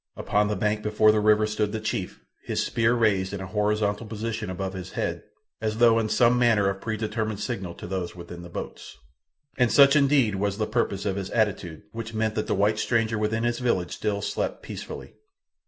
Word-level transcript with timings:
Upon 0.17 0.47
the 0.47 0.55
bank 0.55 0.81
before 0.81 1.11
the 1.11 1.19
river 1.19 1.45
stood 1.45 1.71
the 1.73 1.79
chief, 1.79 2.21
his 2.43 2.65
spear 2.65 2.95
raised 2.95 3.33
in 3.33 3.39
a 3.39 3.45
horizontal 3.45 4.07
position 4.07 4.49
above 4.49 4.73
his 4.73 4.93
head, 4.93 5.21
as 5.61 5.77
though 5.77 5.99
in 5.99 6.09
some 6.09 6.39
manner 6.39 6.67
of 6.71 6.81
predetermined 6.81 7.39
signal 7.39 7.75
to 7.75 7.85
those 7.85 8.15
within 8.15 8.41
the 8.41 8.49
boats. 8.49 8.97
And 9.59 9.71
such 9.71 9.95
indeed 9.95 10.33
was 10.37 10.57
the 10.57 10.65
purpose 10.65 11.05
of 11.05 11.17
his 11.17 11.29
attitude—which 11.29 12.15
meant 12.15 12.33
that 12.33 12.47
the 12.47 12.55
white 12.55 12.79
stranger 12.79 13.19
within 13.19 13.43
his 13.43 13.59
village 13.59 13.91
still 13.91 14.23
slept 14.23 14.63
peacefully. 14.63 15.17